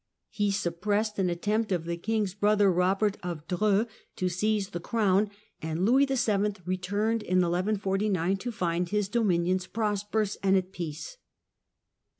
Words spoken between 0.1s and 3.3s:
He suppressed an attempt of the King's brother, Eobert